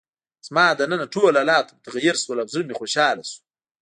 زما 0.47 0.65
دننه 0.79 1.05
ټول 1.13 1.33
حالات 1.39 1.67
متغیر 1.75 2.15
شول 2.23 2.37
او 2.41 2.51
زړه 2.53 2.63
مې 2.67 2.77
خوشحاله 2.79 3.23
شو. 3.29 3.39